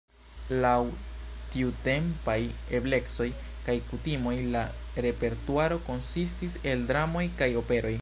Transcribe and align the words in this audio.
Laŭ 0.61 0.77
tiutempaj 1.55 2.37
eblecoj 2.79 3.29
kaj 3.69 3.77
kutimoj 3.93 4.35
la 4.57 4.67
repertuaro 5.07 5.81
konsistis 5.91 6.61
el 6.73 6.91
dramoj 6.93 7.29
kaj 7.43 7.55
operoj. 7.65 7.99